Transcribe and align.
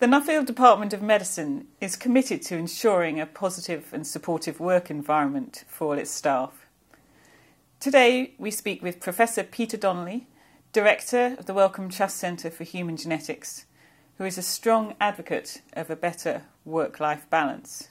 The 0.00 0.06
Nuffield 0.06 0.46
Department 0.46 0.94
of 0.94 1.02
Medicine 1.02 1.66
is 1.78 1.94
committed 1.94 2.40
to 2.44 2.56
ensuring 2.56 3.20
a 3.20 3.26
positive 3.26 3.92
and 3.92 4.06
supportive 4.06 4.58
work 4.58 4.90
environment 4.90 5.64
for 5.68 5.88
all 5.88 5.98
its 5.98 6.10
staff. 6.10 6.64
Today, 7.80 8.32
we 8.38 8.50
speak 8.50 8.82
with 8.82 8.98
Professor 8.98 9.42
Peter 9.44 9.76
Donnelly, 9.76 10.26
Director 10.72 11.36
of 11.38 11.44
the 11.44 11.52
Wellcome 11.52 11.90
Trust 11.90 12.16
Centre 12.16 12.48
for 12.50 12.64
Human 12.64 12.96
Genetics, 12.96 13.66
who 14.16 14.24
is 14.24 14.38
a 14.38 14.42
strong 14.42 14.94
advocate 15.02 15.60
of 15.74 15.90
a 15.90 15.96
better 15.96 16.44
work 16.64 16.98
life 16.98 17.28
balance. 17.28 17.88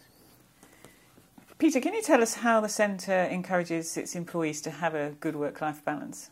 Peter, 1.59 1.79
can 1.79 1.93
you 1.93 2.01
tell 2.01 2.23
us 2.23 2.33
how 2.37 2.59
the 2.59 2.69
centre 2.69 3.25
encourages 3.25 3.95
its 3.97 4.15
employees 4.15 4.63
to 4.63 4.71
have 4.71 4.95
a 4.95 5.11
good 5.19 5.35
work 5.35 5.61
life 5.61 5.85
balance? 5.85 6.31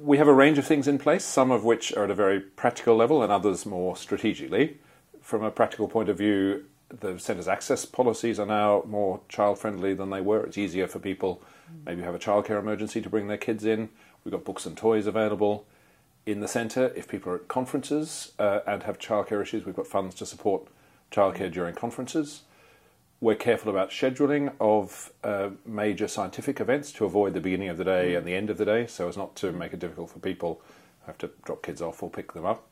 We 0.00 0.16
have 0.16 0.28
a 0.28 0.32
range 0.32 0.56
of 0.56 0.66
things 0.66 0.88
in 0.88 0.98
place, 0.98 1.26
some 1.26 1.50
of 1.50 1.62
which 1.62 1.92
are 1.92 2.04
at 2.04 2.10
a 2.10 2.14
very 2.14 2.40
practical 2.40 2.96
level 2.96 3.22
and 3.22 3.30
others 3.30 3.66
more 3.66 3.98
strategically. 3.98 4.78
From 5.24 5.42
a 5.42 5.50
practical 5.50 5.88
point 5.88 6.10
of 6.10 6.18
view, 6.18 6.66
the 6.90 7.18
centre's 7.18 7.48
access 7.48 7.86
policies 7.86 8.38
are 8.38 8.44
now 8.44 8.82
more 8.86 9.22
child 9.26 9.58
friendly 9.58 9.94
than 9.94 10.10
they 10.10 10.20
were. 10.20 10.44
It's 10.44 10.58
easier 10.58 10.86
for 10.86 10.98
people, 10.98 11.42
maybe 11.86 12.02
have 12.02 12.14
a 12.14 12.18
childcare 12.18 12.58
emergency, 12.58 13.00
to 13.00 13.08
bring 13.08 13.26
their 13.26 13.38
kids 13.38 13.64
in. 13.64 13.88
We've 14.22 14.32
got 14.32 14.44
books 14.44 14.66
and 14.66 14.76
toys 14.76 15.06
available 15.06 15.64
in 16.26 16.40
the 16.40 16.46
centre. 16.46 16.92
If 16.94 17.08
people 17.08 17.32
are 17.32 17.36
at 17.36 17.48
conferences 17.48 18.32
uh, 18.38 18.60
and 18.66 18.82
have 18.82 18.98
childcare 18.98 19.40
issues, 19.40 19.64
we've 19.64 19.74
got 19.74 19.86
funds 19.86 20.14
to 20.16 20.26
support 20.26 20.68
childcare 21.10 21.50
during 21.50 21.74
conferences. 21.74 22.42
We're 23.18 23.34
careful 23.34 23.70
about 23.70 23.88
scheduling 23.88 24.52
of 24.60 25.10
uh, 25.24 25.50
major 25.64 26.06
scientific 26.06 26.60
events 26.60 26.92
to 26.92 27.06
avoid 27.06 27.32
the 27.32 27.40
beginning 27.40 27.70
of 27.70 27.78
the 27.78 27.84
day 27.84 28.14
and 28.14 28.26
the 28.26 28.34
end 28.34 28.50
of 28.50 28.58
the 28.58 28.66
day, 28.66 28.86
so 28.86 29.08
as 29.08 29.16
not 29.16 29.36
to 29.36 29.52
make 29.52 29.72
it 29.72 29.78
difficult 29.78 30.10
for 30.10 30.18
people 30.18 30.60
who 31.00 31.06
have 31.06 31.16
to 31.16 31.30
drop 31.46 31.62
kids 31.62 31.80
off 31.80 32.02
or 32.02 32.10
pick 32.10 32.34
them 32.34 32.44
up. 32.44 32.66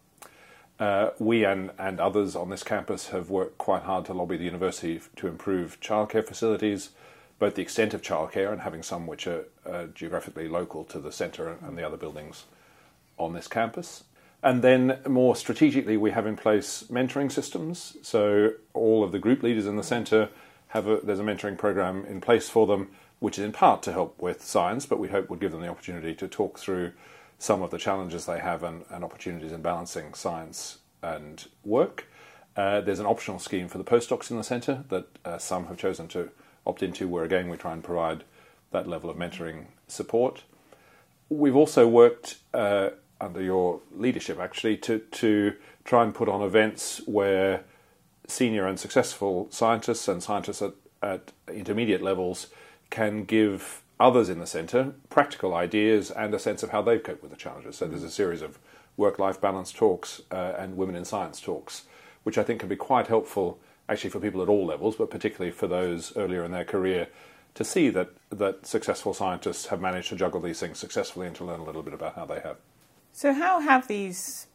Uh, 0.82 1.12
we 1.20 1.44
and, 1.44 1.70
and 1.78 2.00
others 2.00 2.34
on 2.34 2.50
this 2.50 2.64
campus 2.64 3.10
have 3.10 3.30
worked 3.30 3.56
quite 3.56 3.84
hard 3.84 4.04
to 4.04 4.12
lobby 4.12 4.36
the 4.36 4.44
university 4.44 5.00
to 5.14 5.28
improve 5.28 5.78
childcare 5.80 6.26
facilities, 6.26 6.90
both 7.38 7.54
the 7.54 7.62
extent 7.62 7.94
of 7.94 8.02
childcare 8.02 8.50
and 8.50 8.62
having 8.62 8.82
some 8.82 9.06
which 9.06 9.28
are 9.28 9.44
uh, 9.64 9.84
geographically 9.94 10.48
local 10.48 10.82
to 10.82 10.98
the 10.98 11.12
centre 11.12 11.56
and 11.62 11.78
the 11.78 11.86
other 11.86 11.96
buildings 11.96 12.46
on 13.16 13.32
this 13.32 13.46
campus. 13.46 14.02
And 14.42 14.60
then 14.60 14.98
more 15.06 15.36
strategically, 15.36 15.96
we 15.96 16.10
have 16.10 16.26
in 16.26 16.34
place 16.36 16.82
mentoring 16.90 17.30
systems. 17.30 17.96
So 18.02 18.54
all 18.74 19.04
of 19.04 19.12
the 19.12 19.20
group 19.20 19.44
leaders 19.44 19.66
in 19.66 19.76
the 19.76 19.84
centre 19.84 20.30
have 20.68 20.88
a, 20.88 20.96
there's 20.96 21.20
a 21.20 21.22
mentoring 21.22 21.56
program 21.56 22.04
in 22.06 22.20
place 22.20 22.48
for 22.48 22.66
them, 22.66 22.88
which 23.20 23.38
is 23.38 23.44
in 23.44 23.52
part 23.52 23.84
to 23.84 23.92
help 23.92 24.20
with 24.20 24.42
science, 24.42 24.84
but 24.84 24.98
we 24.98 25.10
hope 25.10 25.30
would 25.30 25.38
give 25.38 25.52
them 25.52 25.60
the 25.60 25.68
opportunity 25.68 26.12
to 26.16 26.26
talk 26.26 26.58
through 26.58 26.90
some 27.38 27.62
of 27.62 27.70
the 27.70 27.78
challenges 27.78 28.26
they 28.26 28.38
have 28.38 28.62
and, 28.62 28.84
and 28.90 29.04
opportunities 29.04 29.52
in 29.52 29.62
balancing 29.62 30.14
science 30.14 30.78
and 31.02 31.48
work. 31.64 32.06
Uh, 32.56 32.80
there's 32.80 33.00
an 33.00 33.06
optional 33.06 33.38
scheme 33.38 33.68
for 33.68 33.78
the 33.78 33.84
postdocs 33.84 34.30
in 34.30 34.36
the 34.36 34.44
centre 34.44 34.84
that 34.88 35.06
uh, 35.24 35.38
some 35.38 35.66
have 35.66 35.76
chosen 35.76 36.06
to 36.08 36.30
opt 36.66 36.82
into, 36.82 37.08
where 37.08 37.24
again 37.24 37.48
we 37.48 37.56
try 37.56 37.72
and 37.72 37.82
provide 37.82 38.24
that 38.70 38.86
level 38.86 39.10
of 39.10 39.16
mentoring 39.16 39.66
support. 39.88 40.44
We've 41.28 41.56
also 41.56 41.88
worked 41.88 42.36
uh, 42.52 42.90
under 43.20 43.42
your 43.42 43.80
leadership 43.94 44.38
actually 44.38 44.76
to 44.78 44.98
to 44.98 45.54
try 45.84 46.02
and 46.02 46.14
put 46.14 46.28
on 46.28 46.42
events 46.42 47.00
where 47.06 47.64
senior 48.26 48.66
and 48.66 48.78
successful 48.78 49.48
scientists 49.50 50.08
and 50.08 50.22
scientists 50.22 50.62
at, 50.62 50.74
at 51.02 51.32
intermediate 51.48 52.02
levels 52.02 52.48
can 52.90 53.24
give 53.24 53.81
others 54.02 54.28
in 54.28 54.38
the 54.38 54.46
centre 54.46 54.92
practical 55.08 55.54
ideas 55.54 56.10
and 56.10 56.34
a 56.34 56.38
sense 56.38 56.62
of 56.62 56.70
how 56.70 56.82
they've 56.82 57.02
coped 57.02 57.22
with 57.22 57.30
the 57.30 57.36
challenges. 57.36 57.76
So 57.76 57.86
there's 57.86 58.02
a 58.02 58.10
series 58.10 58.42
of 58.42 58.58
work-life 58.96 59.40
balance 59.40 59.72
talks 59.72 60.20
uh, 60.30 60.54
and 60.58 60.76
women 60.76 60.96
in 60.96 61.04
science 61.04 61.40
talks, 61.40 61.84
which 62.24 62.36
I 62.36 62.42
think 62.42 62.60
can 62.60 62.68
be 62.68 62.76
quite 62.76 63.06
helpful 63.06 63.58
actually 63.88 64.10
for 64.10 64.20
people 64.20 64.42
at 64.42 64.48
all 64.48 64.66
levels, 64.66 64.96
but 64.96 65.10
particularly 65.10 65.52
for 65.52 65.66
those 65.66 66.16
earlier 66.16 66.44
in 66.44 66.50
their 66.50 66.64
career 66.64 67.08
to 67.54 67.64
see 67.64 67.90
that 67.90 68.10
that 68.30 68.66
successful 68.66 69.12
scientists 69.12 69.66
have 69.66 69.80
managed 69.80 70.08
to 70.08 70.16
juggle 70.16 70.40
these 70.40 70.58
things 70.58 70.78
successfully 70.78 71.26
and 71.26 71.36
to 71.36 71.44
learn 71.44 71.60
a 71.60 71.64
little 71.64 71.82
bit 71.82 71.92
about 71.92 72.14
how 72.14 72.24
they 72.24 72.40
have. 72.40 72.56
So, 73.12 73.32
how 73.34 73.60
have 73.60 73.88
these 73.88 74.46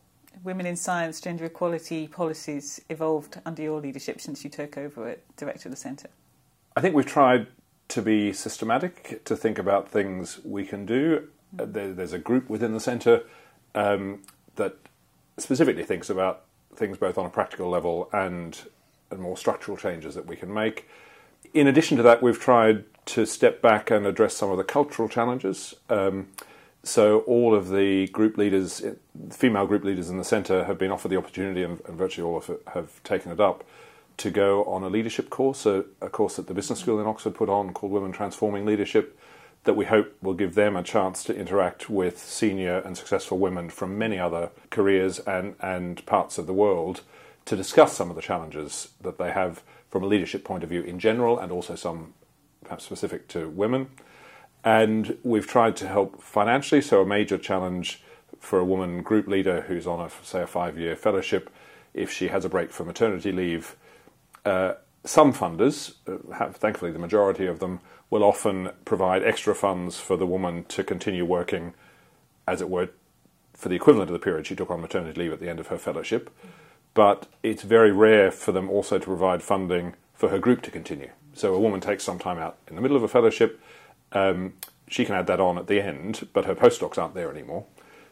women 0.44 0.66
in 0.66 0.76
science, 0.76 1.22
gender 1.22 1.46
equality 1.46 2.08
policies 2.08 2.82
evolved 2.90 3.40
under 3.46 3.62
your 3.62 3.80
leadership 3.80 4.20
since 4.20 4.44
you 4.44 4.50
took 4.50 4.78
over 4.78 5.10
as 5.10 5.18
director 5.36 5.70
of 5.70 5.72
the 5.72 5.78
centre? 5.78 6.10
I 6.76 6.82
think 6.82 6.96
we've 6.96 7.06
tried 7.06 7.48
to 7.90 8.02
be 8.02 8.34
systematic, 8.34 9.24
to 9.26 9.36
think 9.36 9.58
about 9.58 9.90
things 9.90 10.40
we 10.44 10.66
can 10.66 10.86
do. 10.86 11.28
there's 11.52 12.14
a 12.14 12.20
group 12.20 12.50
within 12.50 12.74
the 12.74 12.80
centre 12.80 13.24
um, 13.76 14.24
that 14.56 14.76
specifically 15.38 15.84
thinks 15.84 16.10
about 16.10 16.44
things 16.76 16.98
both 16.98 17.18
on 17.18 17.26
a 17.26 17.30
practical 17.30 17.70
level 17.70 18.10
and, 18.12 18.62
and 19.10 19.20
more 19.20 19.38
structural 19.38 19.78
changes 19.78 20.16
that 20.16 20.26
we 20.26 20.36
can 20.36 20.54
make. 20.54 20.88
In 21.54 21.68
addition 21.68 21.98
to 21.98 22.04
that, 22.04 22.22
we've 22.22 22.40
tried 22.40 22.84
to 23.08 23.26
step 23.26 23.62
back 23.62 23.90
and 23.90 24.06
address 24.06 24.36
some 24.36 24.52
of 24.52 24.58
the 24.58 24.64
cultural 24.64 25.08
challenges. 25.08 25.76
Um, 25.90 26.28
so 26.84 27.20
all 27.22 27.56
of 27.56 27.70
the 27.70 28.08
group 28.08 28.38
leaders, 28.38 28.84
female 29.32 29.66
group 29.66 29.84
leaders 29.84 30.10
in 30.10 30.18
the 30.18 30.24
centre, 30.24 30.66
have 30.66 30.78
been 30.78 30.92
offered 30.92 31.10
the 31.10 31.18
opportunity, 31.18 31.64
and, 31.64 31.82
and 31.86 31.98
virtually 31.98 32.28
all 32.28 32.38
of 32.38 32.50
it 32.50 32.62
have 32.74 33.02
taken 33.04 33.32
it 33.32 33.40
up, 33.40 33.64
to 34.18 34.32
go 34.32 34.64
on 34.66 34.84
a 34.84 34.90
leadership 34.90 35.30
course, 35.30 35.66
a, 35.66 35.86
a 36.02 36.10
course 36.10 36.36
that 36.38 36.48
the 36.48 36.54
Business 36.54 36.80
School 36.80 37.00
in 37.00 37.08
Oxford 37.08 37.36
put 37.36 37.50
on 37.50 37.74
called 37.74 37.92
Women 37.92 38.12
Transforming 38.12 38.66
Leadership, 38.66 39.18
that 39.64 39.76
we 39.76 39.86
hope 39.86 40.16
will 40.22 40.34
give 40.34 40.56
them 40.56 40.76
a 40.76 40.84
chance 40.84 41.24
to 41.26 41.36
interact 41.36 41.90
with 41.90 42.20
senior 42.20 42.80
and 42.80 42.98
successful 42.98 43.38
women 43.38 43.70
from 43.70 43.98
many 43.98 44.18
other 44.18 44.50
careers 44.70 45.20
and, 45.20 45.56
and 45.60 46.06
parts 46.06 46.38
of 46.38 46.48
the 46.48 46.54
world 46.54 47.02
to 47.46 47.56
discuss 47.56 47.94
some 47.94 48.10
of 48.10 48.16
the 48.16 48.22
challenges 48.22 48.90
that 49.02 49.18
they 49.18 49.32
have 49.32 49.62
from 49.90 50.04
a 50.04 50.08
leadership 50.08 50.44
point 50.44 50.64
of 50.64 50.70
view 50.70 50.82
in 50.82 51.00
general 51.00 51.38
and 51.38 51.52
also 51.52 51.76
some 51.76 52.14
perhaps 52.64 52.84
specific 52.84 53.28
to 53.28 53.50
women. 53.50 53.88
And 54.64 55.18
we've 55.24 55.48
tried 55.48 55.76
to 55.78 55.88
help 55.88 56.22
financially. 56.22 56.82
So, 56.82 57.02
a 57.02 57.06
major 57.06 57.38
challenge 57.38 58.02
for 58.40 58.60
a 58.60 58.66
woman 58.66 59.02
group 59.02 59.28
leader 59.28 59.62
who's 59.62 59.88
on 59.88 60.00
a 60.00 60.10
say 60.24 60.42
a 60.42 60.48
five 60.48 60.78
year 60.78 60.96
fellowship, 60.96 61.50
if 61.94 62.12
she 62.12 62.28
has 62.28 62.44
a 62.44 62.50
break 62.50 62.72
for 62.72 62.84
maternity 62.84 63.32
leave, 63.32 63.76
uh, 64.48 64.76
some 65.04 65.34
funders, 65.34 65.96
uh, 66.08 66.34
have, 66.34 66.56
thankfully 66.56 66.92
the 66.92 67.00
majority 67.00 67.46
of 67.46 67.60
them, 67.60 67.80
will 68.10 68.24
often 68.24 68.70
provide 68.86 69.24
extra 69.24 69.54
funds 69.54 70.00
for 70.00 70.16
the 70.16 70.26
woman 70.26 70.64
to 70.66 70.84
continue 70.84 71.26
working, 71.26 71.74
as 72.48 72.62
it 72.62 72.70
were, 72.70 72.90
for 73.54 73.70
the 73.70 73.76
equivalent 73.76 74.10
of 74.10 74.14
the 74.14 74.24
period 74.24 74.48
she 74.48 74.56
took 74.56 74.72
on 74.72 74.80
maternity 74.82 75.20
leave 75.20 75.34
at 75.34 75.40
the 75.40 75.50
end 75.50 75.60
of 75.60 75.68
her 75.68 75.78
fellowship. 75.78 76.30
But 76.94 77.28
it's 77.44 77.64
very 77.64 77.92
rare 77.92 78.32
for 78.32 78.52
them 78.52 78.70
also 78.70 78.98
to 78.98 79.06
provide 79.06 79.44
funding 79.44 79.96
for 80.14 80.30
her 80.30 80.40
group 80.40 80.62
to 80.64 80.72
continue. 80.72 81.12
So 81.34 81.54
a 81.54 81.60
woman 81.60 81.82
takes 81.82 82.04
some 82.04 82.18
time 82.18 82.40
out 82.40 82.58
in 82.68 82.76
the 82.76 82.82
middle 82.82 82.98
of 82.98 83.04
a 83.04 83.08
fellowship, 83.08 83.62
um, 84.14 84.54
she 84.88 85.04
can 85.06 85.16
add 85.16 85.28
that 85.28 85.40
on 85.40 85.58
at 85.58 85.68
the 85.68 85.82
end, 85.82 86.28
but 86.34 86.46
her 86.46 86.56
postdocs 86.56 86.98
aren't 86.98 87.14
there 87.14 87.30
anymore. 87.30 87.66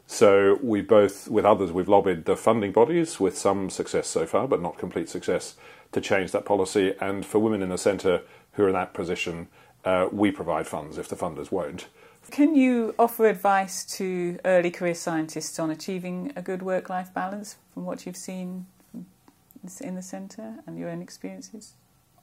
So 0.07 0.59
we 0.61 0.81
both, 0.81 1.27
with 1.27 1.45
others, 1.45 1.71
we've 1.71 1.87
lobbied 1.87 2.25
the 2.25 2.37
funding 2.37 2.71
bodies 2.71 3.19
with 3.19 3.37
some 3.37 3.69
success 3.69 4.07
so 4.07 4.25
far, 4.25 4.47
but 4.47 4.61
not 4.61 4.77
complete 4.77 5.09
success, 5.09 5.55
to 5.91 6.01
change 6.01 6.31
that 6.31 6.45
policy. 6.45 6.93
And 7.01 7.25
for 7.25 7.39
women 7.39 7.61
in 7.61 7.69
the 7.69 7.77
centre 7.77 8.21
who 8.53 8.63
are 8.63 8.67
in 8.67 8.73
that 8.73 8.93
position, 8.93 9.47
uh, 9.83 10.07
we 10.11 10.31
provide 10.31 10.67
funds 10.67 10.97
if 10.97 11.07
the 11.07 11.15
funders 11.15 11.51
won't. 11.51 11.87
Can 12.31 12.55
you 12.55 12.95
offer 12.97 13.27
advice 13.27 13.85
to 13.97 14.39
early 14.45 14.71
career 14.71 14.95
scientists 14.95 15.59
on 15.59 15.69
achieving 15.69 16.33
a 16.35 16.41
good 16.41 16.63
work 16.63 16.89
life 16.89 17.13
balance 17.13 17.57
from 17.73 17.85
what 17.85 18.05
you've 18.05 18.17
seen 18.17 18.65
in 19.81 19.95
the 19.95 20.01
centre 20.01 20.55
and 20.65 20.77
your 20.77 20.89
own 20.89 21.01
experiences? 21.01 21.73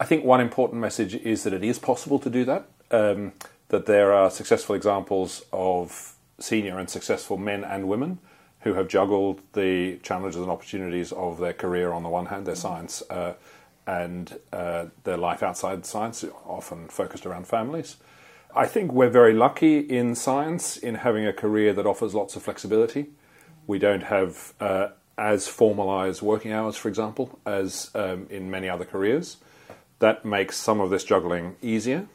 I 0.00 0.04
think 0.04 0.24
one 0.24 0.40
important 0.40 0.80
message 0.80 1.14
is 1.14 1.44
that 1.44 1.52
it 1.52 1.62
is 1.62 1.78
possible 1.78 2.18
to 2.18 2.30
do 2.30 2.44
that. 2.44 2.66
Um, 2.90 3.32
that 3.68 3.86
there 3.86 4.12
are 4.12 4.30
successful 4.30 4.74
examples 4.74 5.44
of 5.52 6.14
senior 6.42 6.78
and 6.78 6.90
successful 6.90 7.36
men 7.36 7.64
and 7.64 7.88
women 7.88 8.18
who 8.60 8.74
have 8.74 8.88
juggled 8.88 9.40
the 9.54 9.98
challenges 10.02 10.40
and 10.40 10.50
opportunities 10.50 11.12
of 11.12 11.38
their 11.38 11.52
career 11.52 11.92
on 11.92 12.02
the 12.02 12.08
one 12.08 12.26
hand, 12.26 12.46
their 12.46 12.54
science, 12.54 13.02
uh, 13.10 13.34
and 13.86 14.38
uh, 14.52 14.86
their 15.04 15.16
life 15.16 15.42
outside 15.42 15.84
science, 15.84 16.24
often 16.46 16.88
focused 16.88 17.26
around 17.26 17.46
families. 17.46 17.96
I 18.54 18.66
think 18.66 18.92
we're 18.92 19.10
very 19.10 19.32
lucky 19.32 19.78
in 19.78 20.14
science 20.14 20.76
in 20.76 20.96
having 20.96 21.26
a 21.26 21.32
career 21.32 21.72
that 21.72 21.86
offers 21.86 22.14
lots 22.14 22.36
of 22.36 22.42
flexibility. 22.42 23.06
We 23.66 23.78
don't 23.78 24.04
have 24.04 24.52
uh, 24.60 24.88
as 25.18 25.48
formalized 25.48 26.22
working 26.22 26.52
hours, 26.52 26.76
for 26.76 26.88
example, 26.88 27.38
as 27.46 27.90
um, 27.94 28.26
in 28.30 28.50
many 28.50 28.68
other 28.68 28.84
careers. 28.84 29.38
That 29.98 30.24
makes 30.24 30.56
some 30.56 30.80
of 30.80 30.90
this 30.90 31.04
juggling 31.04 31.56
easier. 31.62 32.06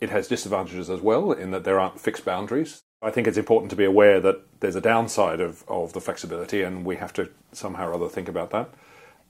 It 0.00 0.10
has 0.10 0.28
disadvantages 0.28 0.90
as 0.90 1.00
well 1.00 1.32
in 1.32 1.50
that 1.50 1.64
there 1.64 1.80
aren't 1.80 2.00
fixed 2.00 2.24
boundaries. 2.24 2.82
I 3.00 3.10
think 3.10 3.28
it's 3.28 3.38
important 3.38 3.70
to 3.70 3.76
be 3.76 3.84
aware 3.84 4.20
that 4.20 4.60
there's 4.60 4.74
a 4.74 4.80
downside 4.80 5.40
of, 5.40 5.62
of 5.68 5.92
the 5.92 6.00
flexibility, 6.00 6.62
and 6.62 6.84
we 6.84 6.96
have 6.96 7.12
to 7.14 7.30
somehow 7.52 7.88
or 7.88 7.94
other 7.94 8.08
think 8.08 8.28
about 8.28 8.50
that. 8.50 8.70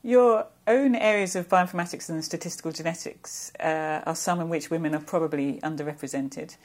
Your 0.02 0.46
own 0.66 0.94
areas 0.94 1.36
of 1.36 1.48
bioinformatics 1.48 2.08
and 2.08 2.24
statistical 2.24 2.72
genetics 2.72 3.52
uh, 3.60 4.02
are 4.06 4.14
some 4.14 4.40
in 4.40 4.48
which 4.48 4.70
women 4.70 4.94
are 4.94 5.00
probably 5.00 5.60
underrepresented. 5.62 6.56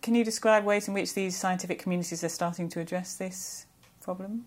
Can 0.00 0.14
you 0.14 0.24
describe 0.24 0.64
ways 0.64 0.88
in 0.88 0.94
which 0.94 1.12
these 1.12 1.36
scientific 1.36 1.78
communities 1.78 2.24
are 2.24 2.28
starting 2.30 2.68
to 2.70 2.80
address 2.80 3.14
this 3.14 3.66
problem? 4.00 4.46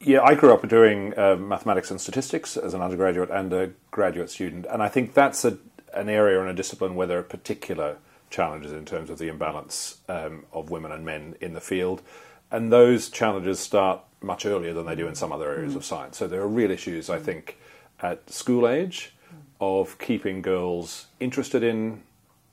Yeah, 0.00 0.22
I 0.22 0.34
grew 0.34 0.54
up 0.54 0.66
doing 0.66 1.18
uh, 1.18 1.36
mathematics 1.36 1.90
and 1.90 2.00
statistics 2.00 2.56
as 2.56 2.72
an 2.72 2.80
undergraduate 2.80 3.28
and 3.28 3.52
a 3.52 3.72
graduate 3.90 4.30
student, 4.30 4.64
and 4.70 4.82
I 4.82 4.88
think 4.88 5.12
that's 5.12 5.44
a, 5.44 5.58
an 5.92 6.08
area 6.08 6.40
and 6.40 6.48
a 6.48 6.54
discipline 6.54 6.94
where 6.94 7.06
there 7.06 7.18
are 7.18 7.22
particular 7.22 7.98
challenges 8.30 8.72
in 8.72 8.84
terms 8.84 9.10
of 9.10 9.18
the 9.18 9.28
imbalance 9.28 9.98
um, 10.08 10.44
of 10.52 10.70
women 10.70 10.92
and 10.92 11.04
men 11.04 11.34
in 11.40 11.52
the 11.52 11.60
field, 11.60 12.02
and 12.50 12.72
those 12.72 13.10
challenges 13.10 13.60
start 13.60 14.00
much 14.22 14.46
earlier 14.46 14.72
than 14.72 14.86
they 14.86 14.94
do 14.94 15.06
in 15.08 15.14
some 15.14 15.32
other 15.32 15.50
areas 15.50 15.74
mm. 15.74 15.76
of 15.76 15.84
science. 15.84 16.16
So 16.16 16.26
there 16.26 16.40
are 16.40 16.48
real 16.48 16.70
issues, 16.70 17.10
I 17.10 17.18
think, 17.18 17.58
at 18.00 18.30
school 18.30 18.68
age 18.68 19.12
of 19.60 19.98
keeping 19.98 20.42
girls 20.42 21.06
interested 21.18 21.62
in 21.62 22.02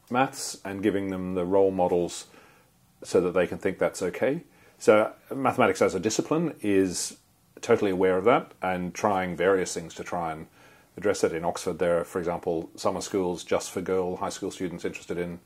maths 0.10 0.60
and 0.64 0.84
giving 0.84 1.10
them 1.10 1.36
the 1.36 1.46
role 1.46 1.72
models 1.72 2.26
so 3.04 3.22
that 3.22 3.34
they 3.34 3.48
can 3.48 3.58
think 3.58 3.80
that's 3.80 4.02
okay. 4.02 4.44
So 4.80 5.12
mathematics 5.34 5.82
as 5.82 5.96
a 5.96 6.00
discipline 6.00 6.56
is 6.62 7.18
totally 7.62 7.92
aware 7.92 8.18
of 8.18 8.26
that 8.26 8.52
and 8.62 8.94
trying 8.94 9.36
various 9.36 9.74
things 9.74 9.94
to 9.96 10.04
try 10.04 10.32
and 10.32 10.48
address 10.96 11.24
it. 11.24 11.34
In 11.34 11.46
Oxford, 11.46 11.80
there 11.80 12.00
are, 12.00 12.04
for 12.04 12.20
example, 12.20 12.70
summer 12.76 13.02
schools 13.02 13.44
just 13.44 13.72
for 13.72 13.82
girl 13.82 14.18
high 14.18 14.30
school 14.30 14.52
students 14.52 14.86
interested 14.86 15.18
in 15.18 15.40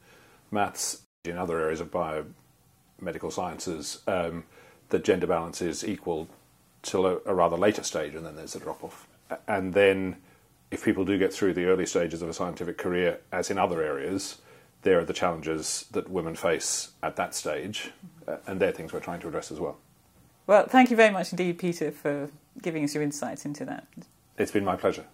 maths. 0.51 1.03
In 1.24 1.38
other 1.38 1.59
areas 1.59 1.80
of 1.80 1.92
biomedical 1.92 3.31
sciences, 3.31 4.01
um, 4.07 4.44
the 4.89 5.00
gender 5.00 5.27
balance 5.27 5.62
is 5.62 5.83
equal 5.88 6.27
till 6.81 7.06
a, 7.06 7.18
a 7.25 7.33
rather 7.33 7.57
later 7.57 7.83
stage, 7.83 8.15
and 8.15 8.25
then 8.25 8.36
there's 8.36 8.56
a 8.56 8.59
drop 8.59 8.83
off. 8.83 9.07
And 9.48 9.74
then, 9.74 10.18
if 10.71 10.83
people 10.83 11.06
do 11.06 11.18
get 11.18 11.33
through 11.33 11.53
the 11.53 11.65
early 11.65 11.86
stages 11.86 12.21
of 12.21 12.30
a 12.30 12.33
scientific 12.33 12.77
career, 12.77 13.19
as 13.31 13.51
in 13.51 13.57
other 13.57 13.83
areas, 13.83 14.42
there 14.81 15.00
are 15.00 15.06
the 15.06 15.13
challenges 15.13 15.86
that 15.92 16.09
women 16.09 16.36
face 16.36 16.89
at 17.03 17.15
that 17.15 17.36
stage, 17.36 17.92
uh, 18.27 18.38
and 18.48 18.59
they're 18.59 18.71
things 18.71 18.94
we're 18.94 19.00
trying 19.00 19.19
to 19.19 19.27
address 19.27 19.51
as 19.51 19.59
well. 19.59 19.77
Well, 20.48 20.65
thank 20.68 20.89
you 20.89 20.98
very 20.98 21.12
much 21.12 21.31
indeed, 21.31 21.59
Peter, 21.59 21.92
for 21.92 22.30
giving 22.62 22.83
us 22.83 22.94
your 22.94 23.03
insights 23.03 23.45
into 23.45 23.63
that. 23.65 23.88
It's 24.38 24.51
been 24.51 24.65
my 24.65 24.75
pleasure. 24.75 25.06